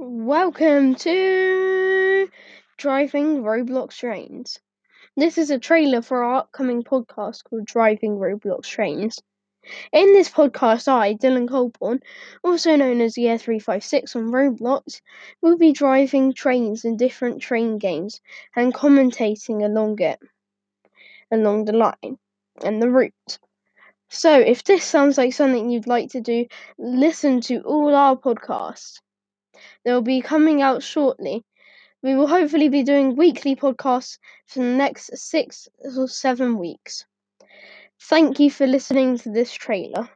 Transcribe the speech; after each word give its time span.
Welcome 0.00 0.94
to 0.94 2.30
Driving 2.76 3.42
Roblox 3.42 3.98
Trains. 3.98 4.60
This 5.16 5.36
is 5.36 5.50
a 5.50 5.58
trailer 5.58 6.02
for 6.02 6.22
our 6.22 6.36
upcoming 6.36 6.84
podcast 6.84 7.42
called 7.42 7.64
Driving 7.64 8.16
Roblox 8.16 8.62
Trains. 8.62 9.18
In 9.92 10.12
this 10.12 10.28
podcast, 10.28 10.86
I, 10.86 11.14
Dylan 11.14 11.48
Colborne, 11.48 11.98
also 12.44 12.76
known 12.76 13.00
as 13.00 13.18
Year 13.18 13.38
356 13.38 14.14
on 14.14 14.28
Roblox, 14.30 15.00
will 15.42 15.58
be 15.58 15.72
driving 15.72 16.32
trains 16.32 16.84
in 16.84 16.96
different 16.96 17.42
train 17.42 17.78
games 17.78 18.20
and 18.54 18.72
commentating 18.72 19.64
along 19.64 20.00
it, 20.00 20.20
along 21.32 21.64
the 21.64 21.72
line 21.72 22.18
and 22.62 22.80
the 22.80 22.88
route. 22.88 23.38
So, 24.10 24.38
if 24.38 24.62
this 24.62 24.84
sounds 24.84 25.18
like 25.18 25.32
something 25.32 25.70
you'd 25.70 25.88
like 25.88 26.10
to 26.10 26.20
do, 26.20 26.46
listen 26.78 27.40
to 27.40 27.62
all 27.62 27.96
our 27.96 28.16
podcasts. 28.16 29.00
They'll 29.84 30.02
be 30.02 30.20
coming 30.20 30.62
out 30.62 30.82
shortly. 30.82 31.44
We 32.02 32.14
will 32.14 32.28
hopefully 32.28 32.68
be 32.68 32.82
doing 32.82 33.16
weekly 33.16 33.56
podcasts 33.56 34.18
for 34.46 34.60
the 34.60 34.66
next 34.66 35.16
six 35.16 35.68
or 35.96 36.08
seven 36.08 36.58
weeks. 36.58 37.04
Thank 38.00 38.38
you 38.38 38.50
for 38.50 38.66
listening 38.66 39.18
to 39.18 39.30
this 39.30 39.52
trailer. 39.52 40.08